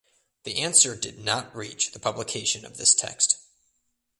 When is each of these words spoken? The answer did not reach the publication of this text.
The 0.45 0.57
answer 0.59 0.95
did 0.95 1.19
not 1.23 1.55
reach 1.55 1.91
the 1.91 1.99
publication 1.99 2.65
of 2.65 2.77
this 2.77 2.95
text. 2.95 3.37